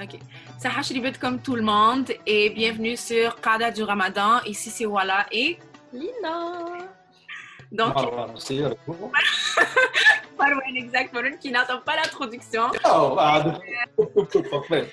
[0.00, 0.20] Ok.
[0.58, 4.40] Saha Shribet comme tout le monde et bienvenue sur Qada du Ramadan.
[4.46, 5.58] Ici c'est Wala et
[5.92, 6.64] Lina.
[7.72, 7.94] donc.
[10.38, 12.62] Marwan exact Marwan qui n'entend pas l'introduction.
[12.84, 13.58] Oh, ah,
[14.50, 14.92] parfait.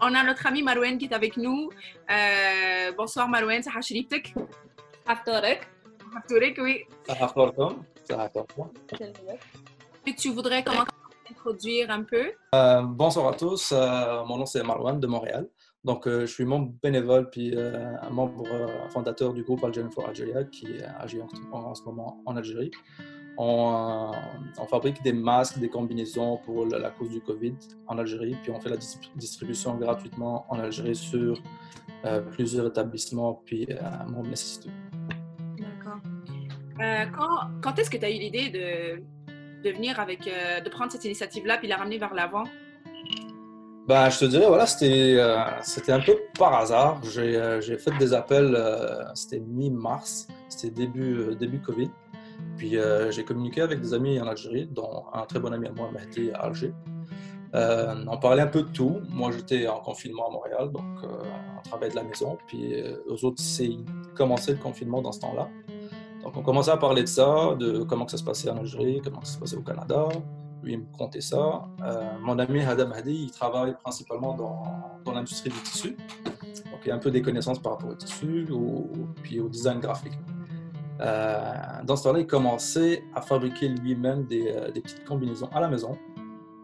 [0.00, 1.70] On a notre ami Marwan qui est avec nous.
[2.10, 4.34] Euh, bonsoir Marwan, Saha Shribtek.
[5.06, 5.68] Aftorek.
[6.16, 6.84] Haftourek, oui.
[7.08, 8.30] Va comme ça
[10.06, 10.84] Et tu voudrais comment
[11.30, 12.32] introduire un peu?
[12.54, 15.48] Euh, bonsoir à tous, euh, mon nom c'est Marwan de Montréal.
[15.84, 19.90] Donc, euh, je suis membre bénévole puis euh, un membre euh, fondateur du groupe Algerian
[19.90, 20.66] for Algeria qui
[20.98, 21.20] agit
[21.52, 22.70] en, en ce moment en Algérie.
[23.36, 24.16] On, euh,
[24.58, 27.54] on fabrique des masques, des combinaisons pour la, la cause du Covid
[27.86, 31.40] en Algérie, puis on fait la dis- distribution gratuitement en Algérie sur
[32.04, 33.76] euh, plusieurs établissements puis euh,
[34.08, 34.72] membres nécessiteux.
[35.58, 36.00] D'accord.
[36.80, 37.04] Euh,
[37.60, 41.58] quand est-ce que tu as eu l'idée de, venir avec, euh, de prendre cette initiative-là
[41.58, 42.44] puis la ramener vers l'avant?
[43.86, 47.00] Ben, je te dirais, voilà, c'était euh, c'était un peu par hasard.
[47.04, 48.56] J'ai fait des appels,
[49.14, 51.90] c'était mi-mars, c'était début, début Covid.
[52.56, 52.76] Puis
[53.10, 56.30] j'ai communiqué avec des amis en Algérie, dont un très bon ami à moi, Mehdi,
[56.32, 56.72] à Alger.
[57.54, 59.00] On parlait un peu de tout.
[59.08, 62.36] Moi, j'étais en confinement à Montréal, donc on travaillait de la maison.
[62.46, 63.70] Puis eux autres, c'est
[64.14, 65.48] commencé le confinement dans ce temps-là.
[66.28, 69.22] Donc on commençait à parler de ça, de comment ça se passait en Algérie, comment
[69.22, 70.08] ça se passait au Canada.
[70.62, 71.66] Lui, il me contait ça.
[71.82, 75.96] Euh, mon ami Hadam Hadi, il travaille principalement dans, l'industrie du tissu.
[76.70, 78.90] Donc, il a un peu des connaissances par rapport au tissu, au,
[79.22, 80.12] puis au design graphique.
[81.00, 81.54] Euh,
[81.84, 85.68] dans ce temps-là, il commençait à fabriquer lui-même des, euh, des petites combinaisons à la
[85.68, 85.96] maison.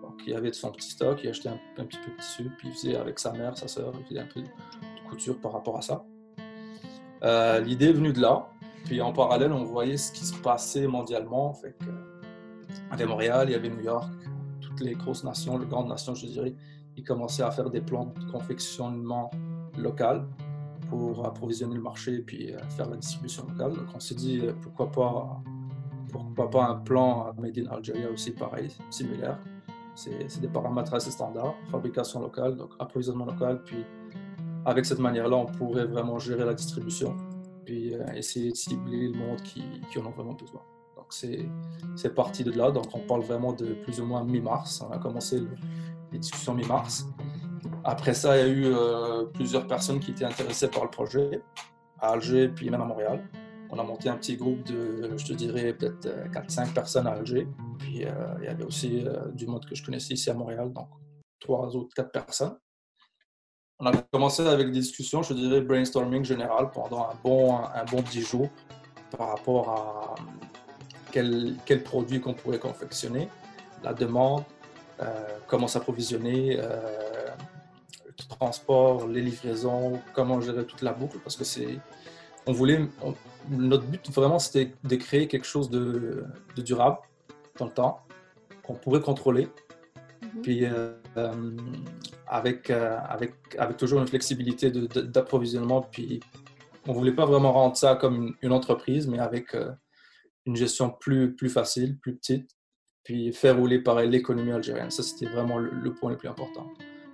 [0.02, 2.74] Donc, il avait son petit stock, il achetait un, petit peu de tissu, puis il
[2.74, 4.48] faisait avec sa mère, sa sœur, il faisait un peu de
[5.08, 6.04] couture par rapport à ça.
[7.62, 8.50] L'idée est venue de là.
[8.84, 11.56] Puis en parallèle, on voyait ce qui se passait mondialement.
[11.64, 14.11] Il y avait Montréal, il y avait New York,
[14.61, 16.55] toutes les grosses nations, les grandes nations, je dirais,
[16.96, 19.30] ils commençaient à faire des plans de confectionnement
[19.78, 20.27] local
[20.89, 23.74] pour approvisionner le marché et puis euh, faire la distribution locale.
[23.74, 25.42] Donc on s'est dit, euh, pourquoi pas,
[26.12, 29.39] pourquoi pas un plan Made in Algeria aussi pareil, similaire.
[29.96, 33.84] C'est des paramètres assez standards, fabrication locale, donc approvisionnement local, puis
[34.64, 37.14] avec cette manière-là, on pourrait vraiment gérer la distribution,
[37.64, 39.63] puis euh, essayer de cibler le monde qui,
[39.98, 40.63] en a vraiment besoin.
[40.97, 42.70] Donc c'est parti de là.
[42.70, 44.83] Donc on parle vraiment de plus ou moins mi-mars.
[44.89, 45.51] On a commencé le-
[46.13, 47.07] les discussions mi-mars.
[47.83, 51.42] Après ça, il y a eu euh, plusieurs personnes qui étaient intéressées par le projet,
[52.01, 53.29] à Alger, puis même à Montréal.
[53.70, 57.13] On a monté un petit groupe de, je te dirais, peut-être euh, 4-5 personnes à
[57.13, 57.48] Alger.
[57.79, 60.73] Puis euh, il y avait aussi euh, du monde que je connaissais ici à Montréal,
[60.73, 60.89] donc
[61.41, 62.57] trois autres, quatre personnes.
[63.80, 68.02] On a commencé avec des discussions, je dirais, brainstorming général pendant un bon, un bon
[68.02, 68.48] 10 jours
[69.17, 70.14] par rapport à
[71.11, 73.29] quel, quel produit qu'on pourrait confectionner,
[73.83, 74.45] la demande,
[75.02, 75.07] euh,
[75.48, 77.29] comment s'approvisionner, euh,
[78.07, 81.79] le transport, les livraisons, comment gérer toute la boucle, parce que c'est,
[82.46, 83.14] on voulait, on-
[83.51, 86.24] notre but vraiment c'était de créer quelque chose de,
[86.57, 86.98] de durable
[87.58, 88.01] dans le temps,
[88.63, 89.48] qu'on pourrait contrôler,
[90.42, 91.33] puis euh, euh,
[92.34, 96.18] avec, euh, avec, avec toujours une flexibilité d'approvisionnement, puis
[96.89, 99.70] on voulait pas vraiment rendre ça comme une, entreprise, mais avec euh,
[100.45, 102.50] une gestion plus, plus facile, plus petite,
[103.05, 104.90] puis faire rouler pareil l'économie algérienne.
[104.90, 106.67] Ça, c'était vraiment le, point le plus important.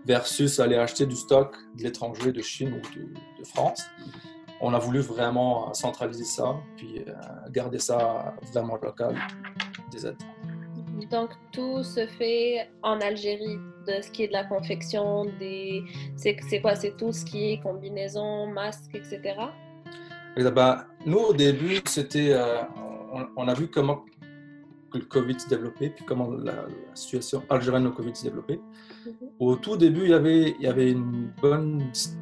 [0.07, 3.83] Versus aller acheter du stock de l'étranger, de Chine ou de, de France.
[4.63, 7.13] On a voulu vraiment centraliser ça, puis euh,
[7.51, 9.19] garder ça vraiment local,
[9.93, 10.17] des aides.
[11.11, 15.85] Donc, tout se fait en Algérie, de ce qui est de la confection, des...
[16.17, 16.75] C'est quoi?
[16.75, 19.21] C'est tout ce qui est combinaison, masque, etc.
[20.37, 22.63] Et ben, nous, au début, c'était, euh,
[23.13, 24.05] on, on a vu comment
[24.95, 28.61] le Covid se développait, puis comment la, la situation algérienne au Covid se développait.
[29.07, 29.29] Mhm.
[29.39, 32.17] Au tout début, il y avait, il y avait une bonne dis-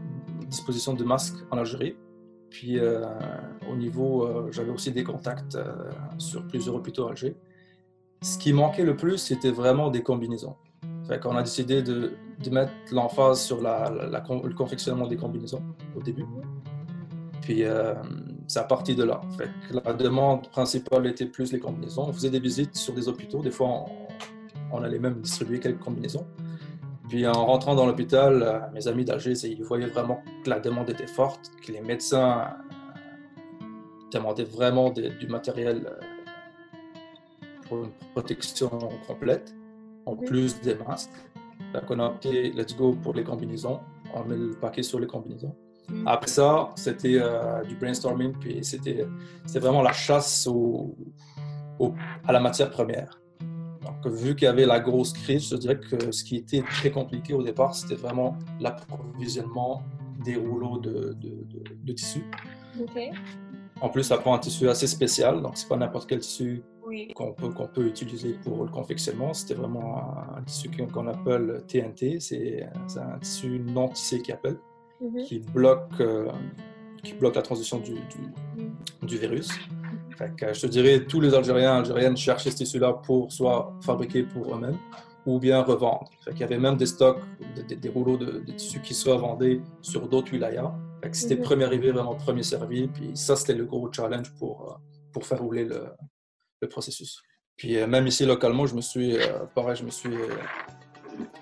[0.47, 1.97] disposition de masques en Algérie.
[2.51, 3.05] Puis euh,
[3.71, 5.59] au niveau, euh, j'avais aussi des contacts
[6.17, 7.37] sur plusieurs hôpitaux à Alger.
[8.21, 10.57] Ce qui manquait le plus, c'était vraiment des combinaisons.
[11.07, 12.13] Fait qu'on a décidé de,
[12.51, 15.63] mettre l'emphase sur le confectionnement des combinaisons
[15.97, 16.27] au début.
[17.43, 17.95] Puis euh,
[18.57, 19.21] à partir de là.
[19.69, 22.07] Que la demande principale était plus les combinaisons.
[22.09, 23.43] On faisait des visites sur des hôpitaux.
[23.43, 23.85] Des fois,
[24.73, 26.27] on, allait même distribuer quelques combinaisons.
[27.09, 30.91] Puis en rentrant dans l'hôpital, euh, mes amis d'Alger, ils voyaient vraiment que la demande
[30.91, 33.65] était forte, que les médecins euh,
[34.13, 36.05] demandaient vraiment du matériel euh,
[37.69, 38.71] pour une protection
[39.07, 39.55] complète,
[40.07, 41.11] en plus des masques.
[41.73, 43.81] Fait qu'on a opté, let's go pour les combinaisons.
[44.15, 45.55] On met le paquet sur les combinaisons.
[45.91, 46.07] Mhm.
[46.07, 49.07] Après ça, c'était euh, du brainstorming, puis c'était
[49.55, 50.95] vraiment la chasse au,
[52.27, 53.21] à la matière première.
[53.85, 56.91] Donc, vu qu'il y avait la grosse crise, je dirais que ce qui était très
[56.91, 59.83] compliqué au départ, c'était vraiment l'approvisionnement
[60.25, 62.23] des rouleaux de, de, tissu.
[63.81, 66.63] En plus, ça prend un tissu assez spécial, donc c'est pas n'importe quel tissu
[67.15, 69.33] qu'on peut, qu'on peut utiliser pour le confectionnement.
[69.35, 70.03] C'était vraiment
[70.37, 74.59] un, tissu qu'on appelle TNT, c'est un tissu non tissé qui appelle,
[75.01, 75.23] mhm.
[75.23, 76.29] qui, bloque, euh,
[77.03, 79.51] qui bloque la transition du, du, du virus.
[80.19, 84.55] je te dirais, tous les Algériens et Algériennes cherchaient ce tissu-là pour soit fabriquer pour
[84.55, 84.79] eux-mêmes
[85.27, 86.09] ou bien revendre.
[86.33, 87.21] Il y avait même des stocks,
[87.69, 90.73] des, rouleaux de, tissu qui se revendaient sur d'autres wilayas.
[91.13, 91.43] C'était mhm.
[91.43, 92.89] premier arrivé, vraiment premier servi.
[92.89, 94.75] Puis ça, c'était le gros challenge pour, euh,
[95.13, 95.87] pour faire rouler le,
[96.61, 97.23] le processus.
[97.57, 100.15] Puis euh, même ici, localement, je me suis, euh, pareil, je me suis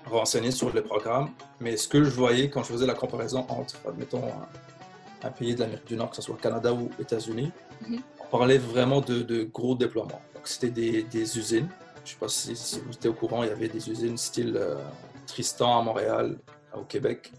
[0.05, 1.29] renseigné sur les programmes.
[1.59, 4.23] Mais ce que je voyais quand je faisais la comparaison entre, admettons,
[5.23, 7.51] un, pays de l'Amérique du Nord, que ce soit Canada ou États-Unis,
[7.87, 7.99] mhm.
[8.21, 10.21] on parlait vraiment de, de gros déploiements.
[10.43, 11.67] C'était des, des usines
[12.07, 14.55] je ne sais pas si, vous étiez au courant, il y avait des usines style
[14.55, 14.75] euh,
[15.25, 16.37] Tristan à Montréal,
[16.73, 17.33] au Québec,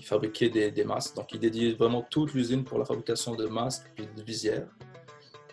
[0.00, 1.14] qui fabriquaient des, masques.
[1.14, 4.66] Donc, ils dédiaient vraiment toute l'usine pour la fabrication de masques et de visières.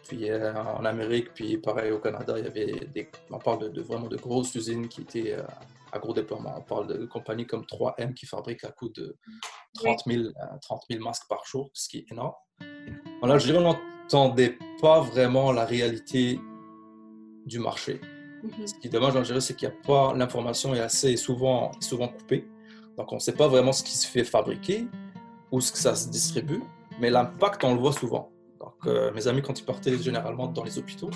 [0.07, 3.81] Puis euh, en Amérique, puis pareil au Canada, il y avait des, on parle de,
[3.81, 5.41] vraiment de grosses usines qui étaient euh,
[5.91, 6.55] à gros déploiement.
[6.57, 9.17] On parle de compagnies comme 3M qui fabriquent à coût de
[9.73, 10.23] 30 000,
[10.61, 12.35] 30 000 masques par jour, ce qui est énorme.
[12.61, 16.39] Je dirais, on n'entendait pas vraiment la réalité
[17.45, 17.99] du marché.
[18.43, 18.65] Mhm.
[18.65, 21.73] Ce qui est dommage dans le c'est qu'il n'y a pas l'information est assez souvent,
[21.81, 22.47] souvent coupée.
[22.97, 24.87] Donc on ne sait pas vraiment ce qui se fait fabriquer
[25.51, 26.61] ou ce que ça se distribue,
[26.99, 28.31] mais l'impact on le voit souvent.
[28.59, 31.11] Donc euh, mes amis quand ils partaient généralement dans les hôpitaux,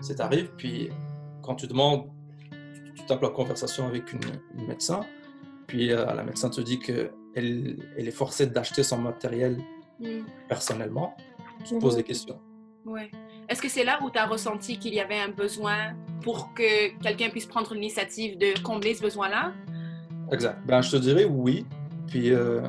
[0.00, 0.90] c'est arrive, puis
[1.42, 2.08] quand tu demandes,
[2.94, 4.20] tu, tapes la conversation avec une,
[4.66, 5.00] médecin,
[5.66, 9.58] puis euh, la médecin te dit qu'elle elle est forcée d'acheter son matériel
[9.98, 10.20] mm.
[10.48, 11.16] personnellement,
[11.64, 12.38] tu te poses des questions.
[12.84, 13.10] Ouais.
[13.48, 16.96] Est-ce que c'est là où tu as ressenti qu'il y avait un besoin pour que
[17.02, 19.52] quelqu'un puisse prendre l'initiative de combler ce besoin-là?
[20.32, 20.58] Exact.
[20.66, 21.66] Ben, je te dirais oui.
[22.06, 22.62] Puis euh,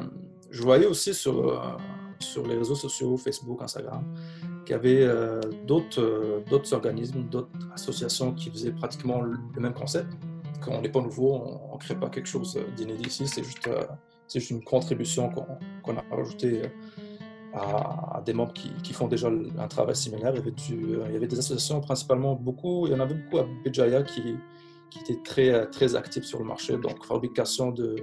[0.52, 1.60] je voyais aussi sur, euh,
[2.20, 4.04] sur les réseaux sociaux, Facebook, Instagram,
[4.66, 10.10] qu'il y avait euh, d'autres, d'autres organismes, d'autres associations qui faisaient pratiquement le, même concept.
[10.62, 11.42] Qu'on n'est pas nouveau,
[11.72, 13.70] on ne crée pas quelque chose d'inédit ici, c'est juste,
[14.28, 16.64] c'est juste une contribution qu'on, a rajoutée
[17.54, 20.34] à, des membres qui, font déjà un travail similaire.
[20.36, 23.38] Il y, avait il y avait des associations principalement beaucoup, il y en avait beaucoup
[23.38, 24.36] à Béjaïa qui,
[24.90, 27.96] qui étaient très, très actifs sur le marché, donc fabrication de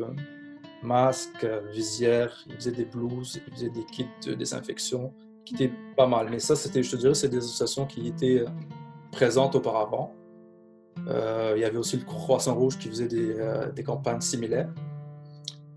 [0.82, 5.12] masques, visières, ils faisaient des blouses, ils faisaient des kits de désinfection
[5.44, 6.28] qui étaient pas mal.
[6.30, 8.44] Mais ça, c'était, je te dirais, c'est des associations qui étaient
[9.12, 10.12] présentes auparavant.
[11.08, 14.72] Euh, il y avait aussi le Croissant Rouge qui faisait des, euh, campagnes similaires.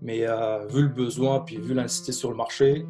[0.02, 0.24] Mais
[0.70, 2.86] vu le besoin, puis vu l'incité sur le marché,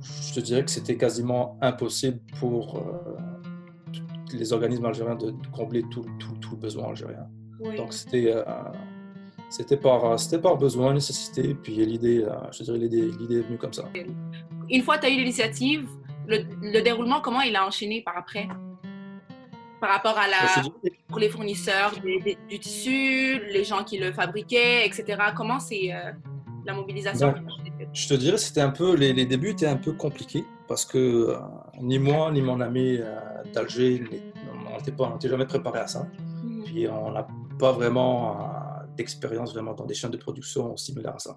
[0.00, 3.16] je te dirais que c'était quasiment impossible pour euh,
[4.32, 7.26] les organismes algériens de, combler tout, tout, tout, besoin algérien.
[7.76, 8.42] Donc c'était euh,
[9.50, 13.08] c'était par, par besoin, nécessité, puis l'idée, euh, je dirais l'idée,
[13.38, 13.84] est venue comme ça.
[14.70, 15.88] Une fois que tu as eu l'initiative,
[16.26, 18.48] le, déroulement, comment il a enchaîné par après?
[19.80, 20.62] Par rapport à la,
[21.08, 25.20] pour les fournisseurs du tissu, les gens qui le fabriquaient, etc.
[25.34, 25.90] Comment c'est
[26.64, 27.34] la mobilisation?
[27.92, 31.36] Je te dirais, c'était un peu, les, débuts étaient un peu compliqués parce que euh,
[31.80, 33.16] ni moi ni mon ami euh,
[33.52, 34.04] d'Alger,
[34.98, 36.06] on n'était jamais préparé à ça.
[36.64, 37.26] Puis on n'a
[37.58, 41.36] pas vraiment euh, d'expérience vraiment dans des chaînes de production similaires à ça.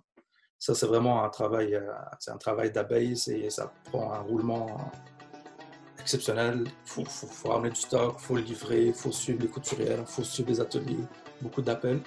[0.59, 1.77] Ça, c'est vraiment un travail,
[2.19, 4.67] c'est un travail d'abeille ça prend un roulement
[5.99, 6.65] exceptionnel.
[6.97, 10.05] Il faut, ramener du stock, il faut le livrer, il faut suivre les couturières, il
[10.05, 11.03] faut suivre les ateliers,
[11.41, 12.01] beaucoup d'appels.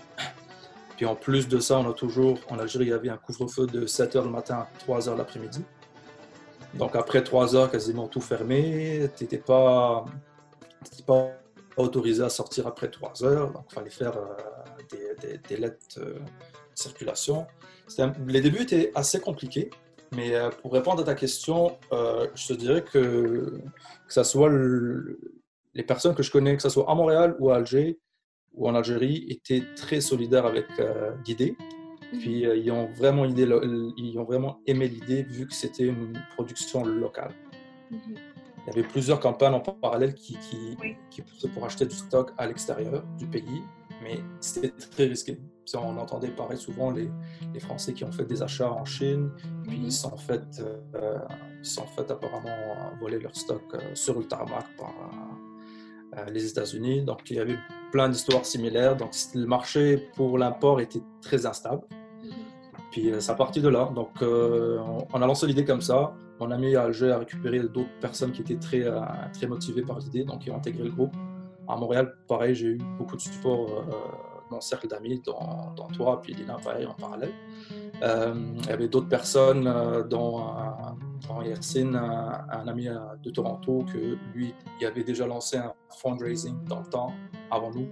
[0.96, 3.66] Puis en plus de ça, on a toujours, en Algérie, il y avait un couvre-feu
[3.66, 5.62] de 7h le matin à 3h l'après-midi.
[6.75, 10.04] Donc après 3 h quasiment tout fermé, tu pas,
[11.06, 11.30] pas
[11.76, 16.21] autorisé à sortir après 3 h Donc il fallait faire euh, des, lettres euh, de
[16.75, 17.47] circulation.
[18.26, 19.71] les débuts étaient assez compliqués.
[20.12, 23.61] Mais euh, pour répondre à ta question, je te dirais que
[24.06, 24.50] que ce soit
[25.75, 27.99] les personnes que je connais, que ce soit à Montréal ou à Alger,
[28.56, 31.56] ou en Algérie étaient très solidaires avec euh, l'idée.
[32.12, 32.18] Mhm.
[32.21, 33.47] Puis euh, ils, ont vraiment idée,
[33.97, 37.33] ils ont vraiment aimé l'idée vu que c'était une production locale.
[37.90, 38.16] Mhm.
[38.66, 40.76] Il y avait plusieurs campagnes en parallèle qui, qui,
[41.11, 43.62] qui poussaient pour acheter du stock à l'extérieur du pays,
[44.02, 45.38] mais c'était très risqué.
[45.75, 47.08] on entendait pareil souvent les,
[47.54, 49.30] les, Français qui ont fait des achats en Chine,
[49.64, 49.90] puis ils mhm.
[49.90, 50.42] sont fait,
[50.94, 51.18] euh,
[51.61, 53.62] ils sont fait apparemment voler leur stock
[53.94, 54.94] sur le tarmac par
[56.32, 57.02] les États-Unis.
[57.02, 57.58] Donc il y avait
[57.92, 58.96] plein d'histoires similaires.
[58.96, 61.82] Donc, le marché pour l'import était très instable.
[62.90, 63.90] Puis, euh, ça a parti de là.
[63.95, 64.78] Donc, euh,
[65.12, 66.12] on a lancé l'idée comme ça.
[66.40, 69.00] Mon ami à Alger a récupéré d'autres personnes qui étaient très, euh,
[69.33, 71.14] très motivées par l'idée, donc ils ont intégré le groupe.
[71.69, 73.85] à Montréal, pareil, j'ai eu beaucoup de support
[74.52, 77.33] mon cercle d'amis, dont, toi, puis Lina, pareil, en parallèle.
[78.00, 79.64] il y avait d'autres personnes,
[80.09, 80.45] dont,
[81.26, 82.88] dont un, ami
[83.25, 87.12] de Toronto, que lui, il avait déjà lancé un fundraising dans le temps,
[87.50, 87.88] avant nous,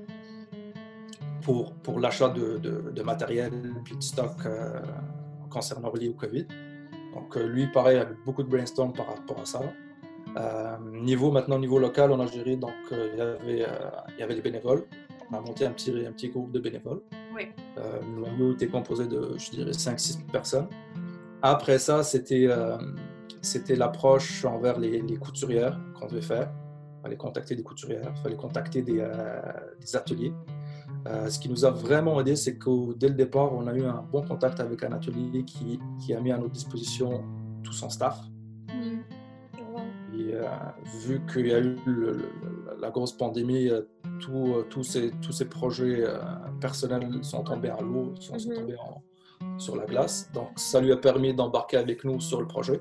[1.44, 3.52] pour, pour l'achat de, de, matériel
[3.84, 4.80] puis de stock euh,
[5.50, 6.46] concernant lié au COVID.
[7.14, 9.60] Donc, euh, lui, pareil, avait beaucoup de brainstorm par rapport à ça.
[10.36, 13.66] Euh, niveau, maintenant, niveau local, on a géré, donc, il, y avait,
[14.16, 14.84] il y avait des bénévoles.
[15.30, 17.02] On a monté un petit, un petit groupe de bénévoles.
[17.34, 17.48] Oui.
[17.76, 20.68] le noyau était composé de, je dirais, 5-6 personnes.
[21.42, 22.48] Après ça, c'était
[23.42, 26.50] c'était l'approche envers les, les couturières qu'on devait faire.
[26.98, 29.04] Il fallait contacter des couturières, il fallait contacter des,
[29.80, 30.32] des ateliers.
[31.06, 33.84] Euh, ce qui nous a vraiment aidé, c'est que dès le départ, on a eu
[33.84, 37.22] un bon contact avec un atelier qui, qui a mis à notre disposition
[37.62, 38.20] tout son staff.
[40.16, 40.46] Et euh,
[41.06, 41.76] vu qu'il y a eu
[42.80, 43.82] la grosse pandémie, euh,
[44.70, 46.04] tous ces, tous ces projets
[46.60, 48.54] personnels sont tombés à l'eau, sont, mm-hmm.
[48.54, 48.76] tombés
[49.58, 50.30] sur la glace.
[50.32, 52.80] Donc, ça lui a permis d'embarquer avec nous sur le projet,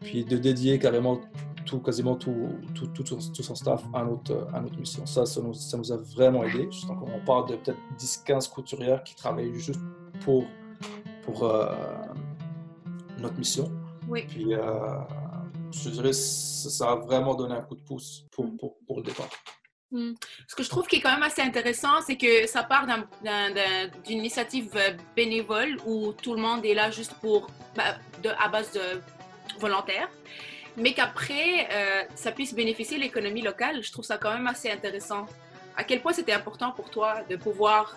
[0.00, 1.20] puis de dédier carrément
[1.66, 5.04] tout, quasiment tout, tout, tout, tout, son staff à notre, à notre mission.
[5.04, 6.68] Ça, ça nous, ça nous a vraiment aidé.
[6.86, 9.80] Donc, on parle de peut-être 10-15 couturières qui travaillent juste
[10.24, 10.46] pour,
[11.24, 11.74] pour euh,
[13.18, 13.70] notre mission.
[14.08, 14.24] Oui.
[14.28, 14.60] Puis, euh,
[15.72, 19.28] je dirais, ça, a vraiment donné un coup de pouce pour, pour, pour le départ.
[19.90, 20.12] Mm.
[20.48, 24.18] Ce que je trouve qui est quand même assez intéressant, c'est que ça part d'une
[24.18, 24.70] initiative
[25.14, 29.00] bénévole où tout le monde est là juste pour, bah, de, à base de
[29.58, 30.08] volontaires
[30.76, 35.26] mais qu'après, euh, ça puisse bénéficier l'économie locale, je trouve ça quand même assez intéressant.
[35.76, 37.96] À quel point c'était important pour toi de pouvoir,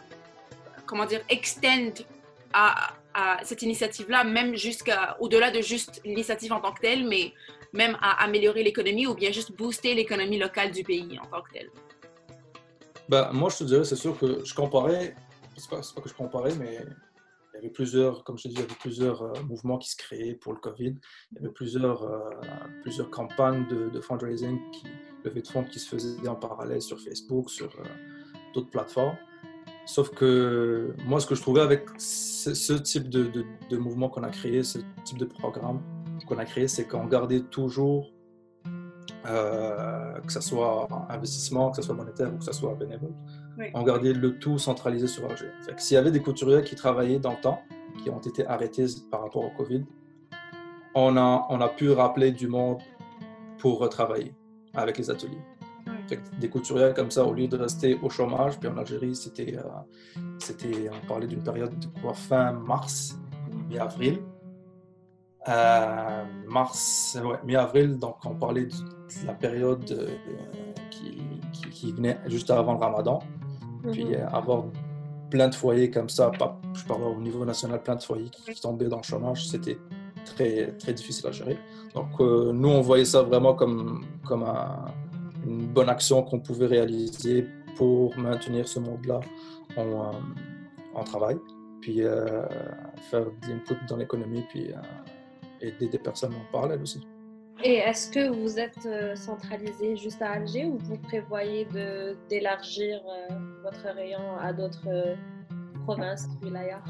[0.85, 2.03] comment dire, extend
[2.53, 2.93] à,
[3.43, 4.55] cette initiative-là, même
[5.19, 7.33] au-delà de juste l'initiative en tant que telle, mais
[7.73, 11.51] même à améliorer l'économie ou bien juste booster l'économie locale du pays en tant que
[11.51, 11.69] telle?
[13.09, 15.15] Ben, moi, je te dirais, c'est sûr que je comparais,
[15.57, 16.79] c'est pas que je comparais, mais
[17.59, 19.97] il y avait plusieurs, comme je dis, il y avait plusieurs euh, mouvements qui se
[19.97, 20.95] créaient pour le Covid.
[21.31, 22.29] Il y avait plusieurs, euh,
[22.81, 24.87] plusieurs campagnes de, fundraising, qui,
[25.25, 27.83] levée de fonds qui se faisaient en parallèle sur Facebook, sur euh,
[28.53, 29.17] d'autres plateformes.
[29.85, 33.29] Sauf que moi, ce que je trouvais avec ce, type de,
[33.69, 35.81] de, mouvement qu'on a créé, ce type de programme
[36.27, 38.13] qu'on a créé, c'est qu'on gardait toujours,
[39.23, 43.13] que ce soit investissement, que ce soit monétaire ou que ce soit bénévole,
[43.73, 45.51] on gardait le tout centralisé sur Alger.
[45.77, 47.61] S'il y avait des couturiers qui travaillaient dans le temps,
[48.03, 49.83] qui ont été arrêtés par rapport au Covid,
[50.95, 52.79] on a, on a pu rappeler du monde
[53.57, 54.33] pour retravailler
[54.73, 55.41] avec les ateliers.
[56.39, 60.21] des couturiers comme ça, au lieu de rester au chômage, puis en Algérie, c'était, euh,
[60.39, 63.19] c'était on parlait d'une période de quoi, fin mars,
[63.69, 64.21] mi-avril.
[65.47, 68.73] Euh, mars, ouais, mi-avril, donc on parlait de,
[69.25, 70.15] la période euh,
[70.91, 71.21] qui,
[71.71, 73.19] qui, venait juste avant le ramadan.
[73.91, 74.13] Puis mhm.
[74.13, 74.65] euh, avoir
[75.29, 78.59] plein de foyers comme ça, pas, je parle au niveau national, plein de foyers qui,
[78.59, 79.77] tombaient dans le chômage, c'était
[80.25, 81.57] très, très difficile à gérer.
[81.93, 84.43] Donc euh, nous, on voyait ça vraiment comme, comme
[85.45, 87.45] une bonne action qu'on pouvait réaliser
[87.75, 89.21] pour maintenir ce monde-là
[89.77, 90.11] en, euh,
[90.95, 91.37] en, travail,
[91.79, 92.01] puis
[93.09, 94.71] faire de l'input dans l'économie, puis
[95.61, 97.01] aider des personnes en parallèle aussi.
[97.63, 101.67] Et est-ce que vous êtes centralisé juste à Alger ou vous prévoyez
[102.29, 103.01] d'élargir
[103.71, 105.15] votre rayon à d'autres euh,
[105.83, 106.81] provinces, wilayas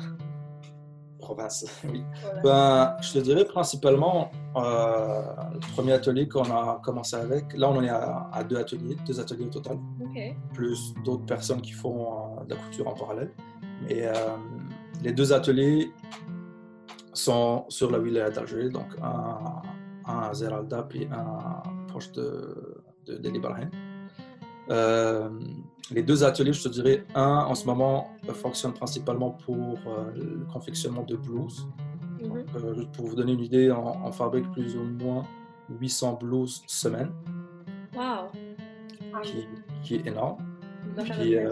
[1.20, 2.04] Provinces, oui.
[2.44, 7.54] Ben, je te dirais principalement le premier atelier qu'on a commencé avec.
[7.58, 9.78] Là, on en est à, deux ateliers, deux ateliers au total,
[10.54, 13.32] plus d'autres personnes qui font de la couture en parallèle.
[13.84, 14.10] Mais
[15.04, 15.92] les deux ateliers
[17.14, 19.62] sont sur la wilaya d'Alger, donc un
[20.10, 23.32] un à Zeralda puis un proche de, de, de
[24.72, 25.30] euh,
[25.92, 30.12] les deux ateliers, je te dirais, un en ce moment euh, fonctionne principalement pour euh,
[30.16, 31.68] le confectionnement de blouses.
[32.22, 32.92] Mhm.
[32.92, 35.24] pour vous donner une idée, on, fabrique plus ou moins
[35.70, 37.12] 800 blouses semaine.
[37.96, 38.28] Wow!
[39.24, 39.48] Qui,
[39.82, 40.38] qui est énorme.
[40.98, 41.50] Puis, euh,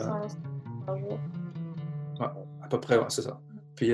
[0.89, 2.27] ouais,
[2.61, 3.39] à peu près, c'est ça.
[3.75, 3.93] Puis,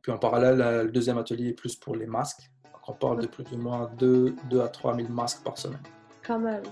[0.00, 2.50] puis en parallèle, le deuxième atelier est plus pour les masques
[2.88, 5.82] on parle de plus ou moins 2, 2 à 3 000 masques par semaine.
[6.26, 6.62] Quand même.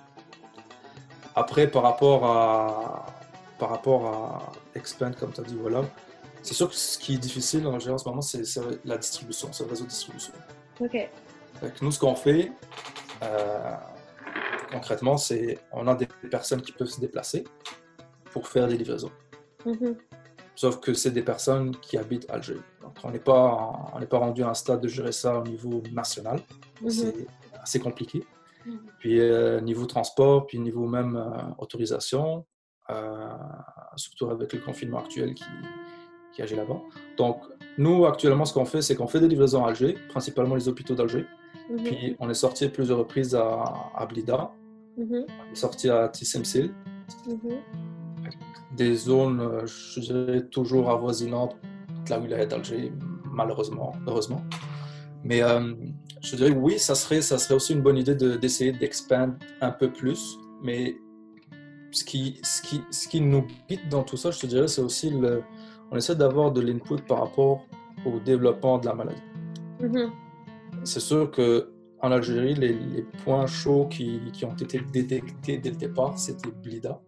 [1.35, 3.07] Après, par rapport à,
[3.59, 5.83] par rapport à Expand, comme tu as dit, voilà,
[6.43, 8.43] c'est sûr que ce qui est difficile en général en ce moment, c'est
[8.85, 10.33] la distribution, c'est le réseau de distribution.
[10.81, 11.11] OK.
[11.83, 12.53] nous, ce qu'on fait,
[13.23, 13.75] euh,
[14.73, 17.45] concrètement, c'est on a des personnes qui peuvent se déplacer
[18.33, 19.13] pour faire des livraisons.
[19.67, 19.97] Mm-hmm.
[20.61, 22.59] Sauf que c'est des personnes qui habitent Alger.
[22.83, 26.39] Donc, on n'est pas, pas rendu à un stade de gérer ça au niveau national.
[26.83, 26.91] Mhm.
[26.91, 27.27] C'est
[27.63, 28.25] assez compliqué.
[28.99, 29.21] Puis
[29.63, 31.23] niveau transport, puis niveau même
[31.59, 32.47] autorisation,
[33.97, 35.45] surtout avec le confinement actuel qui,
[36.33, 36.81] qui agit là-bas.
[37.17, 37.43] Donc,
[37.79, 40.95] nous, actuellement, ce qu'on fait, c'est qu'on fait des livraisons à Alger, principalement les hôpitaux
[40.95, 41.27] d'Alger.
[41.71, 41.83] Mhm.
[41.85, 44.51] Puis, on est sorti à plusieurs reprises à, Blida,
[44.97, 45.27] mhm.
[45.29, 46.73] on est sorti à Tissemsil,
[47.27, 47.59] mhm.
[48.77, 51.57] des zones, euh, je dirais, toujours avoisinantes
[52.07, 52.93] de la wilaya d'Alger,
[53.25, 54.43] malheureusement, heureusement.
[55.25, 55.75] Mais euh,
[56.23, 59.93] je dirais oui, ça serait, ça serait aussi une bonne idée d'essayer d'expandre un peu
[59.93, 60.39] plus.
[60.63, 60.97] Mais
[61.91, 64.81] ce qui, ce, qui, ce qui nous guide dans tout ça, je te dirais, c'est
[64.81, 65.43] aussi le,
[65.91, 67.67] on essaie d'avoir de l'input par rapport
[68.07, 69.23] au développement de la maladie.
[69.81, 70.11] Mm-hmm.
[70.85, 71.73] C'est sûr que
[72.03, 76.99] en Algérie, les, points chauds qui, ont été détectés dès le départ, c'était Blida,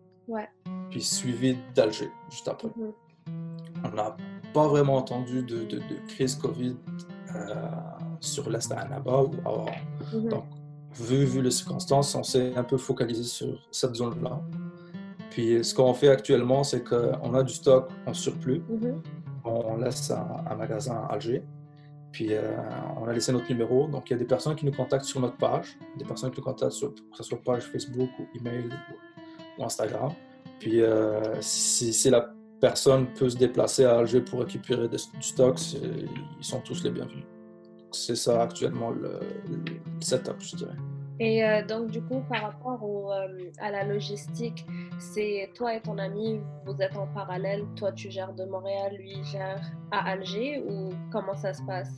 [0.90, 2.69] puis suivi d'Alger, juste après.
[2.69, 2.92] Mm-hmm.
[3.85, 4.16] On n'a
[4.52, 5.66] pas vraiment entendu de,
[6.09, 6.76] crise Covid
[7.35, 7.64] euh,
[8.23, 9.67] sur l'Est d'Annaba ou avant.
[10.14, 10.29] Mm-hmm.
[10.29, 10.45] Donc,
[10.95, 14.41] vu, vu les circonstances, on s'est un peu focalisé sur cette zone-là.
[15.31, 18.62] Puis ce qu'on fait actuellement, c'est qu'on a du stock en surplus.
[18.71, 18.95] Mm-hmm.
[19.45, 21.43] On laisse un, magasin à Alger.
[22.12, 22.43] Puis euh,
[23.00, 23.88] on a laissé notre numéro.
[23.88, 26.38] Donc il y a des personnes qui nous contactent sur notre page, des personnes qui
[26.38, 28.69] nous contactent sur que ce soit page Facebook ou email
[29.59, 30.12] ou, Instagram.
[30.59, 36.45] Puis euh, si, la personne peut se déplacer à Alger pour récupérer du stock, ils
[36.45, 37.25] sont tous les bienvenus.
[37.93, 39.59] C'est ça actuellement le, le
[40.01, 40.77] setup, je dirais.
[41.21, 44.67] Et euh, donc, du coup, par rapport euh, à la logistique,
[44.99, 47.65] c'est toi et ton ami, vous êtes en parallèle.
[47.77, 49.61] Toi, tu gères de Montréal, lui gère
[49.93, 51.95] à Alger ou comment ça se passe?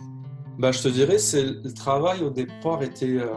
[0.58, 3.32] Ben, Je te dirais, c'est le travail au départ était, euh,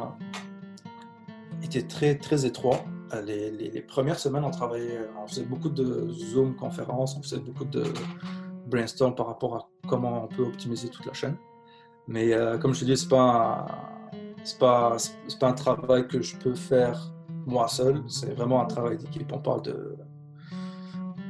[1.64, 2.84] était très, très étroit.
[3.26, 7.64] Les, les, premières semaines, on travaillait, on faisait beaucoup de Zoom conférences, on faisait beaucoup
[7.64, 7.86] de
[8.66, 11.38] brainstorm par rapport à comment on peut optimiser toute la chaîne.
[12.08, 13.88] Mais comme je te dis, c'est pas
[14.48, 14.96] c'est pas,
[15.40, 17.12] pas un travail que je peux faire
[17.46, 19.30] moi seul, c'est vraiment un travail d'équipe.
[19.34, 19.96] On parle de,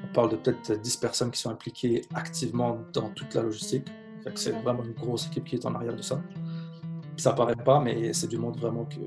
[0.04, 3.88] on parle de peut-être 10 personnes qui sont impliquées activement dans toute la logistique.
[4.36, 6.22] C'est vraiment une grosse équipe qui est en arrière de ça.
[7.16, 9.00] Ça paraît pas, mais c'est du monde vraiment que,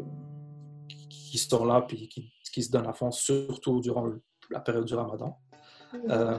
[0.88, 4.08] qui sont là puis qui, qui, se donne à fond, surtout durant
[4.50, 5.38] la période du ramadan.
[6.08, 6.38] Euh,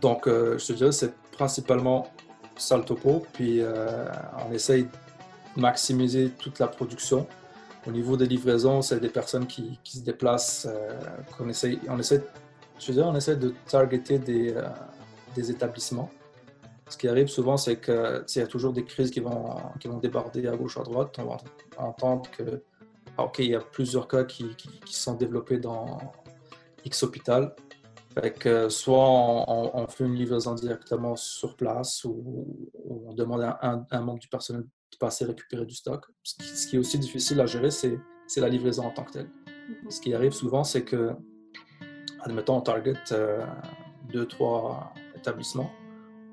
[0.00, 2.08] donc, euh, je te dirais, c'est principalement
[2.56, 3.24] ça le topo.
[3.32, 4.06] Puis, euh,
[4.46, 4.88] on essaye
[5.56, 7.26] maximiser toute la production.
[7.86, 10.98] Au niveau des livraisons, c'est des personnes qui, qui se déplacent, euh,
[11.36, 12.22] qu'on essaie, on essaie,
[12.98, 14.62] on de targeter des, euh,
[15.34, 16.10] des établissements.
[16.88, 19.98] Ce qui arrive souvent, c'est qu'il y a toujours des crises qui vont, qui vont
[19.98, 21.16] à gauche, à droite.
[21.18, 21.36] On va
[21.78, 22.62] entendre que,
[23.16, 25.98] ah, OK, il y a plusieurs cas qui, qui, sont développés dans
[26.84, 27.54] X hôpital.
[28.18, 33.84] Fait que soit on, fait une livraison directement sur place ou, on demande à un,
[33.90, 36.06] un, membre du personnel de passer récupérer du stock.
[36.22, 38.00] Ce qui, est aussi difficile à gérer, c'est
[38.36, 39.30] la livraison en tant que telle.
[39.48, 39.90] Mhm.
[39.90, 41.12] Ce qui arrive souvent, c'est que,
[42.22, 43.44] admettons, on target euh,
[44.10, 45.70] deux, trois établissements.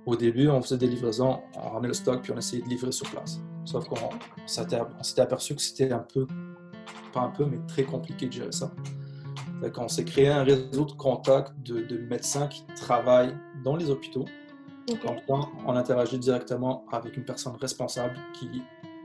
[0.05, 2.93] Au début, on faisait des livraisons, on ramenait le stock, puis on essayait de livrer
[2.93, 3.39] sur place.
[3.65, 4.09] Sauf qu'on
[4.45, 6.27] s'était aperçu que c'était un peu,
[7.13, 8.71] pas un peu, mais très compliqué de gérer ça.
[9.77, 14.25] On s'est créé un réseau de contacts de, de médecins qui travaillent dans les hôpitaux
[15.65, 18.63] on interagit directement avec une personne responsable qui,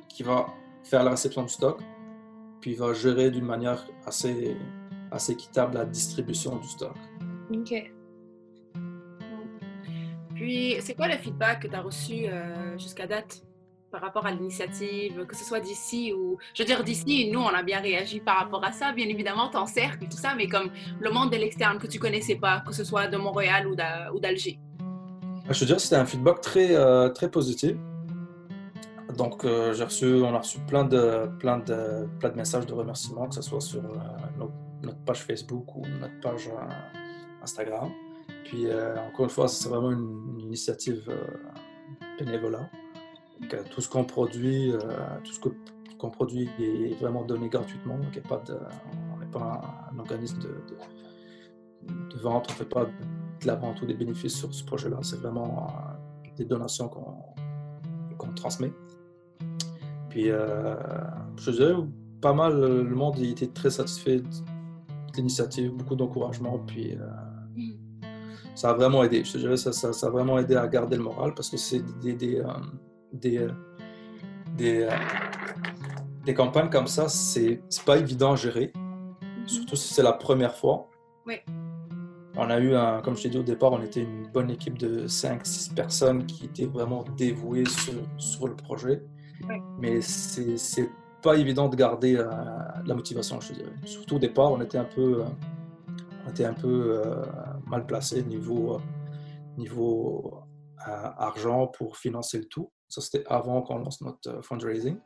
[0.09, 0.47] qui va
[0.83, 1.81] faire la réception du stock,
[2.61, 4.57] puis va gérer d'une manière assez,
[5.11, 6.95] assez équitable la distribution du stock.
[7.53, 7.93] OK.
[10.35, 13.43] Puis, c'est quoi le feedback que tu as reçu euh, jusqu'à date?
[13.91, 16.39] Par rapport à l'initiative, que ce soit d'ici ou...
[16.55, 19.49] Je veux dire, d'ici, nous, on a bien réagi par rapport à ça, bien évidemment,
[19.49, 20.71] ton cercle tout ça, mais comme
[21.01, 23.75] le monde de l'externe que tu connaissais pas, que ce soit de Montréal ou
[24.21, 24.59] d'Alger.
[25.51, 27.77] Je veux dire, c'était un feedback très, euh, très positif.
[29.17, 32.75] Donc, euh, j'ai reçu, on a reçu plein de, plein, de, plein de messages de
[32.75, 33.99] remerciements, que ce soit sur euh,
[34.37, 36.51] notre, page Facebook ou notre page
[37.43, 37.91] Instagram.
[38.45, 38.67] Puis,
[39.09, 41.11] encore une fois, c'est vraiment une, initiative
[42.19, 42.71] bénévolat.
[43.71, 44.73] Tout ce qu'on produit,
[45.25, 45.41] tout ce
[45.99, 47.99] qu'on produit est vraiment donné gratuitement.
[47.99, 48.59] Donc, pas de,
[49.15, 53.55] on n'est pas un, organisme de, de, de, vente, on ne fait pas de la
[53.55, 54.99] vente ou des bénéfices sur ce projet-là.
[55.03, 58.73] C'est vraiment euh, des donations qu'on transmet.
[60.09, 60.77] Puis, euh,
[61.37, 61.75] je dirais,
[62.21, 66.59] pas mal, le monde était très satisfait de l'initiative, beaucoup d'encouragement.
[66.67, 67.07] Puis, euh,
[67.57, 67.73] mm.
[68.55, 69.25] ça a vraiment aidé.
[69.25, 72.15] Je dirais, ça, ça, a vraiment aidé à garder le moral parce que c'est des,
[72.15, 72.43] des, des,
[73.13, 73.47] des,
[74.57, 79.49] des, campagnes comme ça, c'est pas évident à gérer, mm-hmm.
[79.49, 80.89] surtout si c'est la première fois.
[81.27, 81.37] Oui.
[82.37, 84.79] On a eu, un, comme je t'ai dit au départ, on était une bonne équipe
[84.79, 89.03] de 5-6 personnes qui étaient vraiment dévouées sur, sur le projet.
[89.79, 90.91] Mais c'est
[91.23, 93.73] pas évident de garder la motivation, je dirais.
[93.85, 95.25] Surtout au départ, on était un peu,
[96.25, 97.03] on était un peu
[97.67, 98.81] mal placé niveau,
[99.57, 100.43] niveau
[100.79, 102.71] argent pour financer le tout.
[102.89, 104.97] Ça, c'était avant qu'on lance notre fundraising.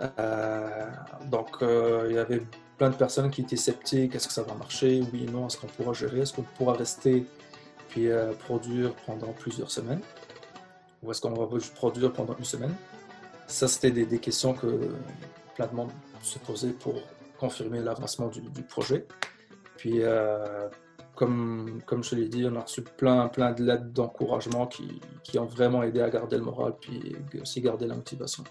[0.00, 1.28] Mm-hmm.
[1.28, 2.42] donc, il y avait
[2.80, 5.66] plein de personnes qui étaient sceptiques, est-ce que ça va marcher, oui, non, est-ce qu'on
[5.66, 7.26] pourra gérer, est-ce qu'on pourra rester?
[7.90, 10.00] Puis euh, produire pendant plusieurs semaines,
[11.02, 12.74] ou est-ce qu'on va juste produire pendant une semaine?
[13.46, 14.94] Ça, c'était des, questions que
[15.56, 15.90] plein de monde
[16.22, 16.94] se posait pour
[17.38, 19.06] confirmer l'avancement du, projet.
[19.76, 20.66] Puis, euh,
[21.20, 25.38] comme, comme je l'ai dit, on a reçu plein, plein de lettres d'encouragement qui, qui,
[25.38, 28.42] ont vraiment aidé à garder le moral puis aussi garder la motivation.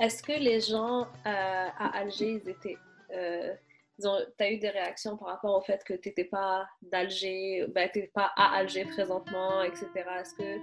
[0.00, 2.78] Est-ce que les gens euh, à Alger, ils étaient
[3.12, 3.52] euh,
[4.00, 7.90] tu as eu des réactions par rapport au fait que tu n'étais pas d'Alger, ben,
[7.92, 9.88] tu pas à Alger présentement, etc.
[10.20, 10.58] Est-ce que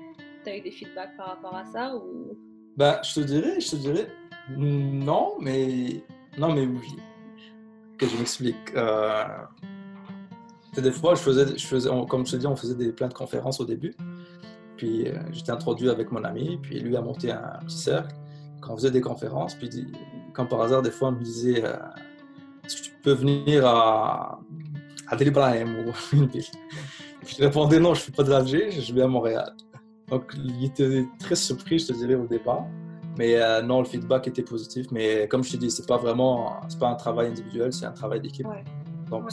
[0.45, 2.37] tu as eu des feedbacks par rapport à ça ou...
[2.77, 4.07] Ben, je te dirais, je te dirais,
[4.57, 6.05] non, mais
[6.37, 6.95] non, mais oui.
[7.97, 8.73] Que je m'explique.
[8.77, 9.25] Euh...
[10.75, 13.13] Des fois, je faisais, je faisais, comme je te dis, on faisait des, plein de
[13.13, 13.95] conférences au début.
[14.77, 18.15] Puis euh, j'étais introduit avec mon ami, puis lui a monté un petit cercle.
[18.59, 19.69] Quand on faisait des conférences, puis
[20.33, 21.75] quand par hasard, des fois, on me disait euh,
[22.65, 24.39] est-ce que tu peux venir à,
[25.07, 26.43] à Del Ibrahim ou une ville?
[27.25, 29.53] Je répondais non, je ne suis pas de l'Alger, je vais à Montréal.
[30.09, 32.65] Donc il était très surpris, je te dirais, au départ.
[33.17, 34.87] Mais euh, non, le feedback était positif.
[34.91, 37.91] Mais comme je te dis, c'est pas vraiment, c'est pas un travail individuel, c'est un
[37.91, 38.47] travail d'équipe.
[39.09, 39.31] Donc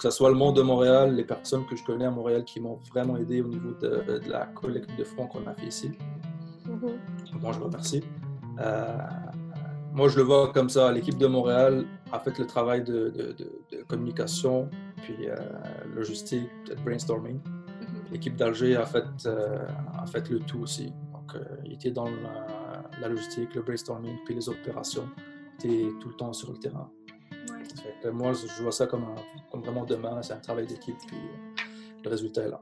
[0.00, 2.58] que ce soit le monde de Montréal, les personnes que je connais à Montréal qui
[2.58, 5.90] m'ont vraiment aidé au niveau de, la collecte de fonds qu'on a fait ici.
[6.66, 7.38] Mm-hmm.
[7.38, 8.02] Bon, je remercie.
[8.60, 8.96] Euh,
[9.92, 10.90] moi, je le vois comme ça.
[10.90, 13.36] L'équipe de Montréal a fait le travail de,
[13.88, 14.70] communication,
[15.02, 15.36] puis euh,
[15.94, 17.36] logistique, peut-être brainstorming.
[17.36, 18.12] Mm-hmm.
[18.12, 19.66] L'équipe d'Alger a, fait, euh,
[19.98, 20.94] a fait le tout aussi.
[21.12, 22.08] Donc, euh, il était dans
[23.02, 25.06] la, logistique, le brainstorming, puis les opérations.
[25.62, 26.90] Il était tout le temps sur le terrain.
[28.12, 29.14] Moi, je vois ça comme,
[29.50, 30.22] comme vraiment demain.
[30.22, 31.16] C'est un travail d'équipe, puis
[32.04, 32.60] le résultat est là.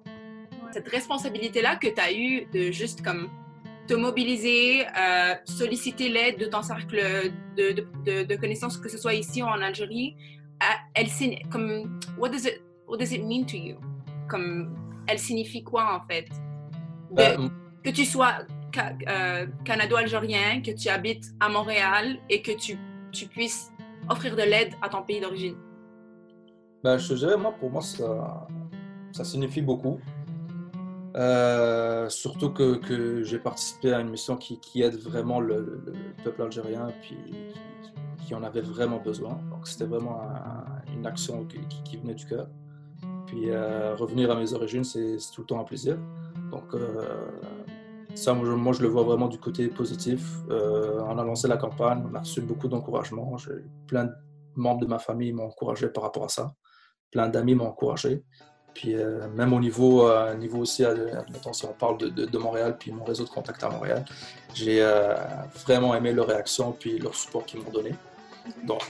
[0.73, 3.29] Cette responsabilité-là que tu as eue de juste comme
[3.87, 7.01] te mobiliser, euh, solliciter l'aide de ton cercle
[7.57, 10.15] de, de, de, connaissances, que ce soit ici ou en Algérie,
[10.95, 11.09] elle,
[11.51, 13.77] comme, what does it, what does it mean to you?
[14.29, 16.29] Comme, elle signifie quoi en fait?
[17.19, 17.49] Euh,
[17.83, 18.41] que tu sois
[19.09, 22.79] euh, canado-algérien, que tu habites à Montréal et que tu,
[23.13, 23.73] tu puisses
[24.11, 25.57] offrir de l'aide à ton pays d'origine?
[26.85, 28.47] Ben, je dirais, moi, pour moi, ça,
[29.13, 29.99] ça signifie beaucoup.
[31.17, 35.83] Euh, surtout que, que j'ai participé à une mission qui, qui aide vraiment le,
[36.23, 37.17] peuple algérien, puis
[38.25, 39.41] qui, en avait vraiment besoin.
[39.51, 40.21] Donc c'était vraiment
[40.95, 42.47] une action qui, venait du cœur.
[43.27, 45.99] Puis euh, revenir à mes origines, c'est tout le temps un plaisir.
[46.51, 47.31] Donc euh,
[48.15, 50.39] ça, moi je, le vois vraiment du côté positif.
[50.49, 53.37] on a lancé la campagne, on a reçu beaucoup d'encouragement.
[53.87, 54.13] Plein de
[54.57, 56.53] membres de ma famille m'ont encouragé par rapport à ça.
[57.11, 58.25] Plein d'amis m'ont encouragé.
[58.75, 62.77] Puis euh, même au niveau, euh, niveau aussi, admettons, si on parle de, de, Montréal,
[62.79, 64.05] puis mon réseau de contact à Montréal,
[64.55, 65.17] j'ai euh,
[65.65, 67.95] vraiment aimé leur réaction, puis leur support qu'ils m'ont donné.
[68.67, 68.83] Donc,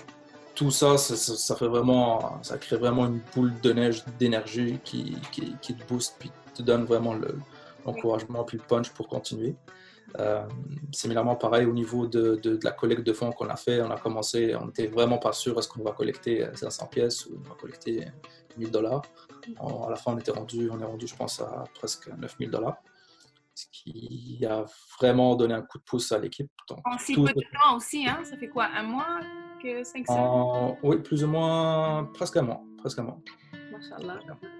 [0.54, 5.56] tout ça, ça, fait vraiment, ça crée vraiment une boule de neige d'énergie qui, qui,
[5.62, 7.14] qui, te booste, puis te donne vraiment
[7.84, 9.56] l'encouragement, puis le punch pour continuer.
[10.18, 10.46] Euh,
[10.90, 13.98] similairement, pareil au niveau de, de, la collecte de fonds qu'on a fait, on a
[13.98, 17.54] commencé, on n'était vraiment pas sûr est-ce qu'on va collecter 500 pièces ou on va
[17.56, 18.06] collecter
[18.56, 19.02] 1000 dollars.
[19.60, 22.78] À la fin, on était rendu, on est rendu, je pense, à presque 9000 dollars,
[23.54, 24.64] ce qui a
[24.98, 26.50] vraiment donné un coup de pouce à l'équipe.
[26.84, 28.20] En si peu de temps aussi, hein?
[28.24, 29.20] Ça fait quoi, un mois
[29.62, 33.18] que 500 Oui, plus ou moins, presque un mois, presque un mois.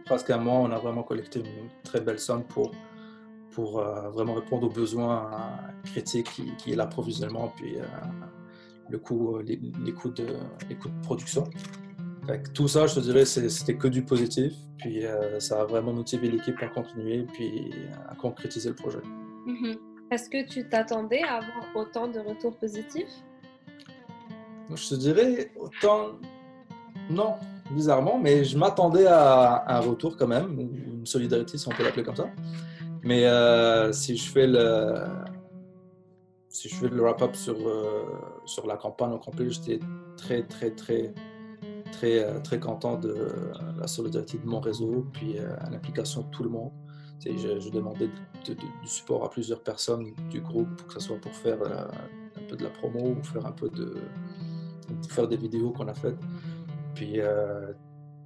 [0.04, 2.70] Presque un mois, on a vraiment collecté une très belle somme pour
[3.58, 5.28] pour euh, vraiment répondre aux besoins
[5.82, 7.82] critiques qui, qui est l'approvisionnement puis euh,
[8.88, 10.28] le coût, les, les, coûts de,
[10.68, 11.42] les coûts de production
[12.54, 14.52] tout ça, je te dirais, c'était que du positif.
[14.76, 17.72] Puis euh, ça a vraiment motivé l'équipe à continuer puis
[18.06, 19.00] à concrétiser le projet.
[19.46, 19.78] Mm-hmm.
[20.10, 23.24] Est-ce que tu t'attendais à avoir autant de retours positifs?
[24.72, 26.18] Je te dirais autant.
[27.10, 27.36] Non,
[27.70, 32.04] bizarrement, mais je m'attendais à un retour quand même, une solidarité si on peut l'appeler
[32.04, 32.28] comme ça.
[33.02, 34.94] Mais euh, si je fais le,
[36.58, 38.04] si je fais le wrap-up sur, euh,
[38.44, 39.78] sur la campagne au complet, j'étais
[40.16, 41.14] très, très, très
[41.92, 43.14] très, euh, très content de
[43.78, 46.72] la solidarité de mon réseau, puis euh, l'implication de tout le monde.
[47.24, 48.08] Je, demandais
[48.44, 52.62] du support à plusieurs personnes du groupe, que ce soit pour faire un peu de
[52.62, 53.96] la promo ou faire un peu de
[55.08, 56.18] faire des vidéos qu'on a faites.
[56.94, 57.18] Puis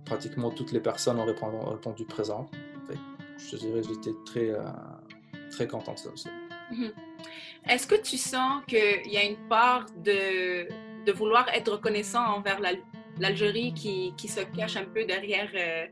[0.04, 2.46] pratiquement toutes les personnes ont répondu, répondu présent.
[3.50, 4.52] Je dirais, j'étais très,
[5.50, 6.28] très content de ça aussi.
[6.70, 6.92] Mhm.
[7.68, 10.66] Est-ce que tu sens qu'il y a une part de,
[11.05, 12.61] de vouloir être reconnaissant envers
[13.18, 15.87] l'Algérie qui, qui, se cache un peu derrière euh,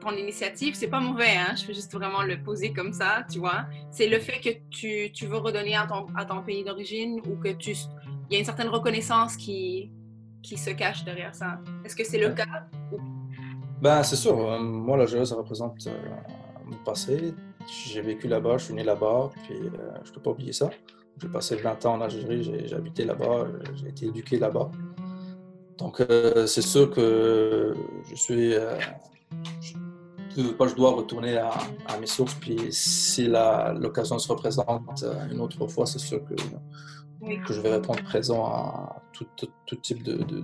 [0.00, 0.74] ton initiative?
[0.74, 1.54] C'est pas mauvais, hein?
[1.54, 3.66] je veux juste vraiment le poser comme ça, tu vois.
[3.90, 7.36] C'est le fait que tu, tu, veux redonner à ton, à ton pays d'origine ou
[7.36, 7.76] que tu
[8.30, 9.92] il y a une certaine reconnaissance qui,
[10.42, 11.60] qui se cache derrière ça.
[11.84, 12.66] Est-ce que c'est le cas?
[13.82, 14.38] Ben, c'est sûr.
[14.38, 15.98] Euh, moi, l'Algérie, ça représente euh,
[16.76, 17.34] passé.
[17.66, 20.70] J'ai vécu là-bas, je suis né là-bas, puis je ne peux pas oublier ça.
[21.20, 24.70] J'ai passé 20 ans en Algérie, j'ai habité là-bas, j'ai été éduqué là-bas.
[25.78, 27.74] Donc, euh, c'est sûr que
[28.08, 28.54] je suis.
[28.54, 28.78] Euh,
[29.60, 29.74] je,
[30.36, 31.52] je dois retourner à,
[32.00, 32.34] mes sources.
[32.34, 37.72] Puis, si l'occasion se représente euh, une autre fois, c'est sûr que, que je vais
[37.72, 40.40] répondre présent à tout, tout, type de, de,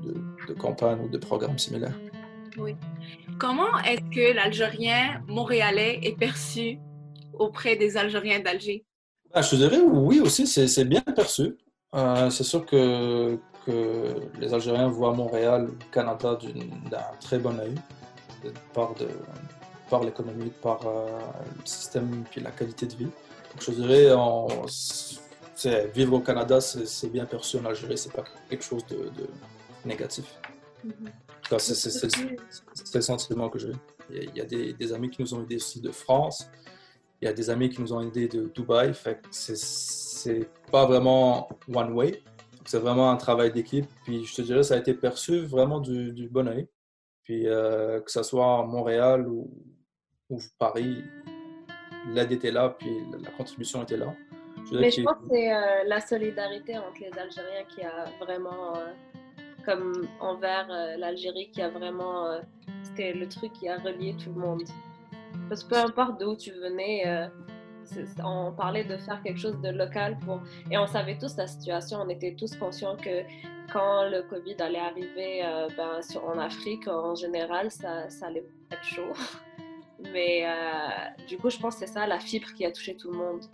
[0.48, 1.94] de, campagne ou de programme similaire.
[2.58, 2.76] Oui.
[3.38, 6.78] Comment est-ce que l'Algérien montréalais est perçu
[7.38, 8.84] auprès des Algériens d'Alger?
[9.32, 11.56] Ah, je dirais oui aussi, c'est bien perçu.
[11.94, 16.36] Euh, c'est sûr que, que, les Algériens voient Montréal, le Canada
[16.90, 17.76] d'un très bon œil,
[18.74, 19.08] par, de,
[19.88, 21.06] par l'économie, par euh,
[21.60, 23.04] le système et la qualité de vie.
[23.04, 24.08] Donc, je dirais,
[25.94, 29.10] vivre au Canada, c'est bien perçu en Algérie, c'est pas quelque chose de,
[29.84, 30.24] négatif.
[31.58, 33.72] C'est le sentiment que j'ai.
[34.10, 36.50] Il y a, des, des, amis qui nous ont aidés aussi de France,
[37.20, 38.94] il y a des amis qui nous ont aidés de Dubaï.
[38.94, 42.22] Fait c'est pas vraiment one way.
[42.64, 43.86] C'est vraiment un travail d'équipe.
[44.04, 46.68] Puis je te dirais, ça a été perçu vraiment du, du bon oeil.
[47.24, 49.50] Puis euh, que ce soit à Montréal ou,
[50.30, 51.02] ou Paris,
[52.12, 52.88] l'aide était là, puis
[53.20, 54.14] la contribution était là.
[54.72, 58.92] Mais je pense que c'est euh, la solidarité entre les Algériens qui a vraiment, euh,
[59.68, 62.40] comme envers l'Algérie, qui a vraiment,
[62.82, 64.62] c'était le truc qui a relié tout le monde.
[65.48, 67.26] Parce que peu importe d'où tu venais, euh,
[68.24, 70.40] on parlait de faire quelque chose de local pour...
[70.70, 73.22] Et on savait tous la situation, on était tous conscients que
[73.72, 78.84] quand le COVID allait arriver euh, ben, en Afrique, en général, ça, ça allait être
[78.84, 79.12] chaud.
[80.12, 83.10] Mais euh, du coup, je pense que c'est ça, la fibre qui a touché tout
[83.10, 83.44] le monde.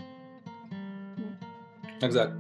[2.03, 2.33] Exact.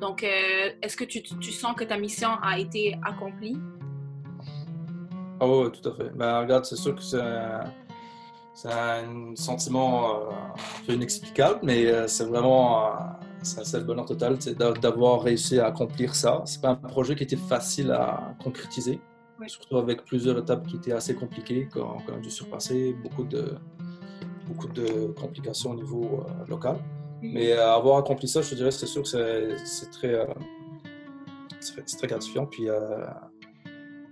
[0.00, 3.56] Donc, est-ce que tu, tu, sens que ta mission a été accomplie?
[5.40, 6.10] Oui, tout à fait.
[6.14, 12.24] Ben, regarde, c'est sûr que c'est un sentiment euh, un peu inexplicable, mais euh, c'est
[12.24, 12.90] vraiment euh,
[13.42, 14.38] c'est le bonheur total
[14.80, 16.42] d'avoir réussi à accomplir ça.
[16.46, 19.00] C'est pas un projet qui était facile à concrétiser,
[19.48, 23.54] surtout avec plusieurs étapes qui étaient assez compliquées, qu'on a dû surpasser, beaucoup de,
[24.46, 26.78] beaucoup de complications au niveau local.
[27.32, 29.08] Mais avoir accompli ça, je te dirais, c'est sûr que
[29.64, 30.26] c'est très,
[31.96, 32.46] très gratifiant.
[32.46, 32.68] Puis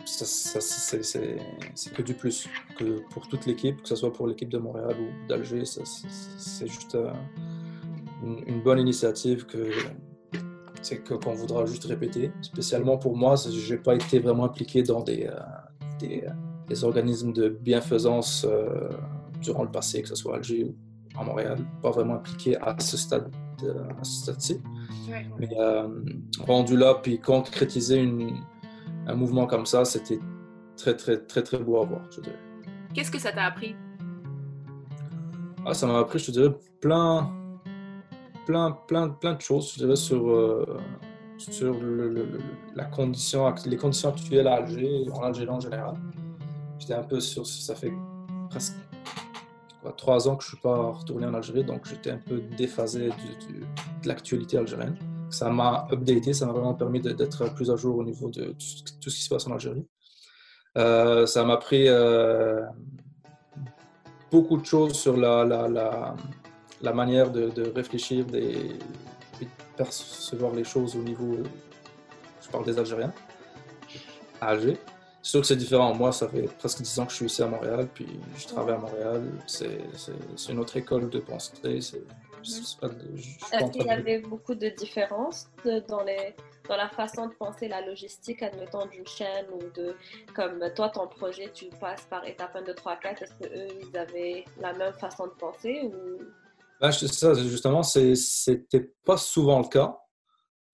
[0.05, 2.49] c'est que du plus
[2.79, 5.65] que pour toute l'équipe, que ce soit pour l'équipe de Montréal ou d'Alger.
[5.65, 7.13] C'est juste euh,
[8.23, 9.71] une, bonne initiative que
[11.21, 12.33] qu'on voudra juste répéter.
[12.41, 16.29] Spécialement pour moi, je n'ai pas été vraiment impliqué dans des, euh,
[16.69, 18.89] des, organismes de bienfaisance euh,
[19.41, 20.75] durant le passé, que ce soit Alger ou
[21.19, 21.59] à Montréal.
[21.83, 23.31] Pas vraiment impliqué à ce stade
[24.03, 24.61] stade-ci.
[25.39, 25.49] Mais
[26.47, 28.41] rendu là, puis concrétiser une,
[29.07, 30.19] un mouvement comme ça, c'était
[30.77, 32.39] très, très, très, très beau à voir, je dirais.
[32.95, 33.75] Qu'est-ce que ça t'a appris?
[35.65, 37.31] Ah, Ça m'a appris, je te dirais, plein,
[38.47, 40.79] plein, plein, plein de choses, je dirais, sur, euh,
[41.39, 42.41] sur le,
[42.75, 45.95] la condition, les conditions actuelles à Alger, en Algérie en général.
[46.79, 47.93] J'étais un peu sur, ça fait
[48.51, 48.77] presque
[49.97, 53.09] trois ans que je ne suis pas retourné en Algérie, donc j'étais un peu déphasé
[53.09, 54.97] de l'actualité algérienne
[55.33, 58.55] ça m'a updaté, ça m'a vraiment permis d'être plus à jour au niveau de
[59.01, 59.87] tout ce qui se passe en Algérie.
[60.79, 62.63] Euh, ça m'a pris euh,
[64.31, 65.45] beaucoup de choses sur la,
[66.95, 68.69] manière de, réfléchir et
[69.41, 71.39] de percevoir les choses au niveau,
[72.43, 73.13] je parle des Algériens,
[74.41, 74.77] à Alger.
[75.23, 75.95] C'est sûr que c'est différent.
[75.95, 78.07] Moi, ça fait presque 10 ans que je suis ici à Montréal, puis
[78.37, 79.23] je travaille à Montréal.
[79.47, 79.79] C'est
[80.49, 81.53] une autre école de pensée.
[82.43, 85.49] Est-ce qu'il y avait beaucoup de différences
[85.89, 86.35] dans, les,
[86.69, 89.95] dans la façon de penser la logistique, admettons, d'une chaîne ou de.
[90.35, 93.23] Comme toi, ton projet, tu passes par étape 1, 2, 3, 4.
[93.23, 96.19] Est-ce qu'eux, ils avaient la même façon de penser ou?
[96.81, 99.97] Ben, ça, justement, c'était pas souvent le cas.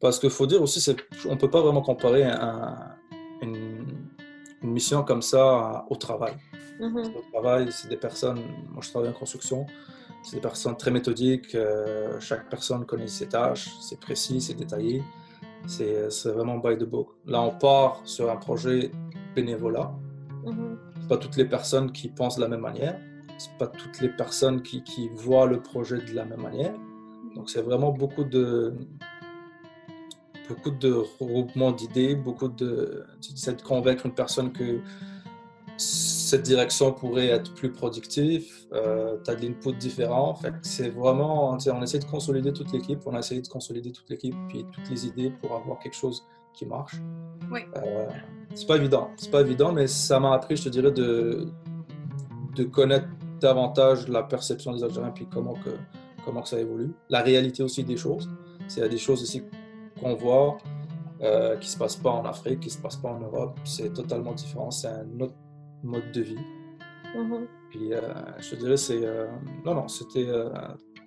[0.00, 0.94] Parce qu'il faut dire aussi,
[1.26, 2.24] on ne peut pas vraiment comparer
[3.42, 3.77] une,
[4.62, 6.34] une, mission comme ça au travail.
[6.80, 7.16] Mm-hmm.
[7.16, 8.40] Au travail, c'est des personnes.
[8.70, 9.66] Moi, je travaille en construction.
[10.22, 11.54] C'est des personnes très méthodiques.
[11.54, 13.70] Euh, chaque personne connaît ses tâches.
[13.80, 15.02] C'est précis, c'est détaillé.
[15.66, 17.08] C'est vraiment by the book.
[17.26, 18.90] Là, on part sur un projet
[19.34, 19.92] bénévolat.
[20.44, 21.08] Mm-hmm.
[21.08, 22.98] pas toutes les personnes qui pensent de la même manière.
[23.38, 26.74] C'est pas toutes les personnes qui, qui, voient le projet de la même manière.
[27.34, 28.74] Donc c'est vraiment beaucoup de
[30.48, 34.80] beaucoup de regroupement d'idées, beaucoup de tu de convaincre une personne que
[35.76, 40.38] cette direction pourrait être plus productive, euh, tu as de l'input différent.
[40.62, 44.34] c'est vraiment, on essaie de consolider toute l'équipe, on a essayé de consolider toute l'équipe
[44.48, 46.96] puis toutes les idées pour avoir quelque chose qui marche.
[47.50, 47.61] Oui.
[47.76, 48.08] Euh,
[48.54, 51.46] c'est pas évident, c'est pas évident, mais ça m'a appris, je te dirais, de,
[52.56, 53.06] de connaître
[53.40, 55.70] davantage la perception des Algériens puis comment que,
[56.24, 56.92] comment que ça évolue.
[57.08, 58.28] La réalité aussi des choses.
[58.76, 59.44] Il y a des choses aussi
[60.00, 60.58] qu'on voit
[61.22, 63.58] euh, qui se passent pas en Afrique, qui se passent pas en Europe.
[63.64, 64.70] C'est totalement différent.
[64.70, 65.34] C'est un autre
[65.82, 66.38] mode de vie.
[67.14, 67.46] Mm-hmm.
[67.70, 68.00] Puis euh,
[68.38, 69.04] je dirais, c'est.
[69.04, 69.26] Euh,
[69.64, 70.50] non, non, c'était euh,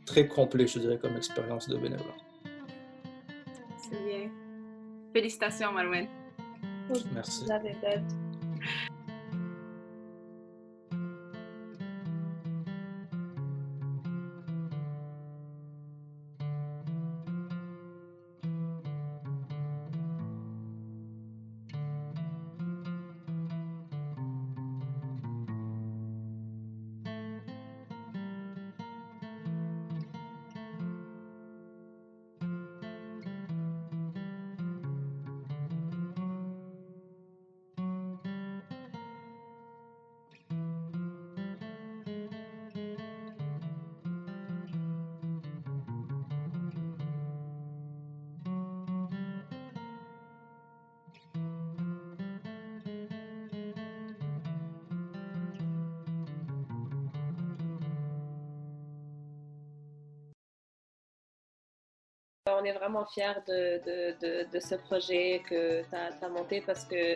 [0.05, 2.17] très complet, je dirais, comme expérience de bénévolat.
[3.77, 4.29] C'est bien.
[5.13, 6.07] Félicitations, Marouane.
[7.13, 7.45] Merci.
[62.61, 67.15] On est vraiment fiers de, ce projet que tu as, monté parce que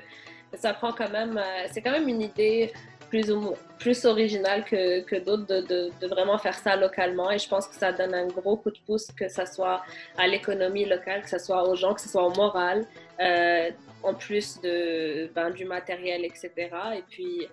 [0.53, 2.71] ça prend quand même, euh, c'est quand même une idée
[3.09, 3.31] plus,
[3.77, 8.13] plus originale que, d'autres de, vraiment faire ça localement et je pense que ça donne
[8.13, 9.81] un gros coup de pouce que ce soit
[10.17, 12.85] à l'économie locale, que ce soit aux gens, que ce soit au moral,
[13.19, 13.69] euh,
[14.03, 16.51] en plus de, ben, du matériel, etc.
[16.95, 17.47] Et puis,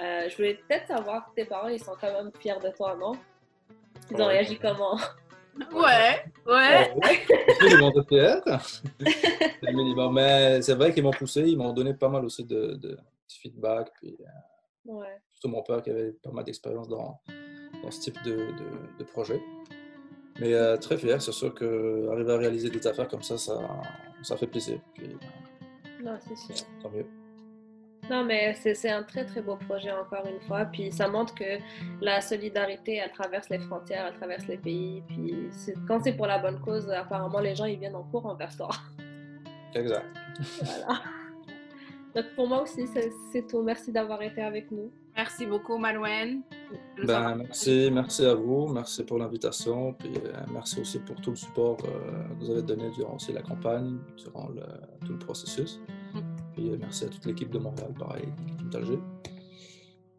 [0.00, 3.12] euh, je voulais peut-être savoir, tes parents, ils sont quand même fiers de toi, non?
[4.10, 4.98] Ils ont réagi comment?
[5.72, 6.94] Ouais, ouais.
[9.62, 12.74] Ils m'ont Mais c'est vrai qu'ils m'ont poussé, ils m'ont donné pas mal aussi de,
[12.74, 13.90] de feedback.
[14.00, 15.20] Puis, euh, ouais.
[15.32, 17.20] Surtout mon père qui avait pas mal d'expérience dans,
[17.82, 18.48] dans, ce type de,
[18.98, 19.40] de, projet.
[20.40, 23.58] Mais euh, très fier, c'est sûr qu'arriver à réaliser des affaires comme ça, ça,
[24.22, 24.78] ça fait plaisir.
[24.94, 25.16] Puis,
[26.02, 26.66] non, c'est sûr.
[26.82, 27.06] Tant mieux.
[28.10, 30.64] Non, mais c'est un très, très beau projet, encore une fois.
[30.66, 31.58] Puis ça montre que
[32.00, 35.02] la solidarité, elle traverse les frontières, elle traverse les pays.
[35.08, 35.50] Puis
[35.88, 38.70] quand c'est pour la bonne cause, apparemment, les gens, ils viennent en cours envers toi.
[39.74, 40.06] Exact.
[40.62, 41.00] Voilà.
[42.14, 42.86] Donc pour moi aussi,
[43.32, 43.62] c'est tout.
[43.62, 44.90] Merci d'avoir été avec nous.
[45.14, 46.42] Merci beaucoup, Malouane.
[47.04, 48.68] Ben, merci, merci à vous.
[48.68, 49.92] Merci pour l'invitation.
[49.94, 53.32] Puis euh, merci aussi pour tout le support euh, que vous avez donné durant aussi
[53.32, 54.62] la campagne, durant le,
[55.06, 55.80] tout le processus.
[56.56, 58.98] Puis euh, merci à toute l'équipe de Montréal, pareil, l'équipe d'Alger.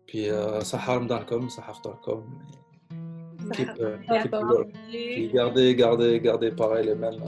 [0.05, 2.23] Puis euh, Sahar Mdarkom, Sahar Darkom.
[3.49, 3.97] Équipe, euh,
[4.87, 7.23] Puis gardez, gardez, gardez pareil les mêmes,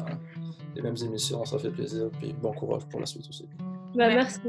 [0.75, 2.09] les mêmes émissions, ça fait plaisir.
[2.19, 3.47] Puis bon courage pour la suite aussi.
[3.95, 4.39] Bah, merci.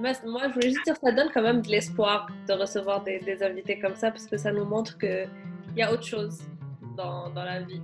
[0.00, 0.12] moi,
[0.48, 3.78] je voulais juste dire, ça donne quand même de l'espoir de recevoir des, des, invités
[3.78, 5.28] comme ça parce que ça nous montre qu'il
[5.76, 6.38] y a autre chose
[6.96, 7.82] dans, dans la vie.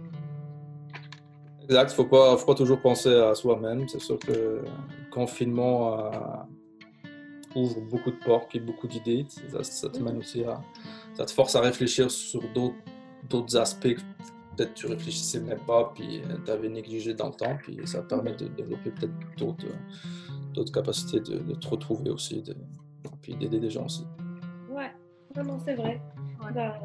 [1.65, 3.87] Exact, il ne faut pas, faut pas toujours penser à soi-même.
[3.89, 4.63] C'est sûr que
[5.15, 6.11] confinement euh,
[7.55, 9.25] ouvre beaucoup de portes et beaucoup d'idées.
[9.63, 10.61] Ça, te mène aussi à.
[11.15, 14.01] Ça te force à réfléchir sur d'autres aspects que
[14.57, 18.03] peut-être tu réfléchissais même pas, puis euh, tu avais négligé dans le temps, puis ça
[18.03, 19.15] permet de développer peut-être
[20.55, 22.57] d'autres capacités de, te retrouver aussi, de,
[23.23, 24.07] puis d'aider des gens aussi.
[24.71, 24.93] Ouais,
[25.37, 26.01] non, c'est vrai.
[26.55, 26.79] Bah,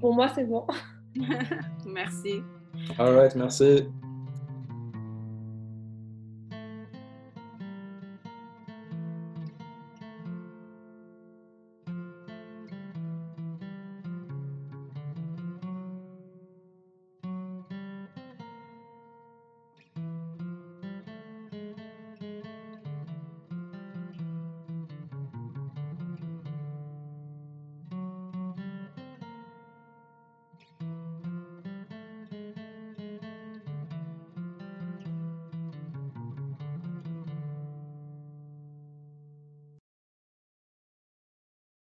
[0.00, 0.66] pour moi, c'est bon.
[1.86, 2.42] Merci.
[2.98, 3.88] All right, merci.